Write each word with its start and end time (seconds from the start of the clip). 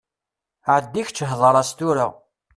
Ɛeddi 0.73 1.01
kečči 1.07 1.25
hḍeṛ-as 1.31 1.69
tura. 1.77 2.07